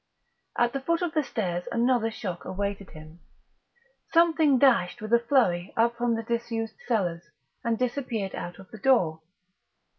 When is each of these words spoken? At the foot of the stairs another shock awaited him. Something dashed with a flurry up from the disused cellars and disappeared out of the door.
At 0.57 0.73
the 0.73 0.79
foot 0.79 1.03
of 1.03 1.13
the 1.13 1.21
stairs 1.21 1.65
another 1.71 2.09
shock 2.09 2.43
awaited 2.43 2.89
him. 2.89 3.19
Something 4.11 4.57
dashed 4.57 4.99
with 4.99 5.13
a 5.13 5.19
flurry 5.19 5.71
up 5.77 5.95
from 5.95 6.15
the 6.15 6.23
disused 6.23 6.77
cellars 6.87 7.29
and 7.63 7.77
disappeared 7.77 8.33
out 8.33 8.57
of 8.57 8.71
the 8.71 8.79
door. 8.79 9.21